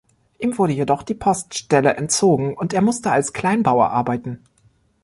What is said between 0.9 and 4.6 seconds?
die Poststelle entzogen und er musste als Kleinbauer arbeiten.